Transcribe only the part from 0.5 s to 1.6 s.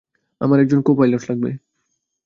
একজন কো-পাইলট লাগবে।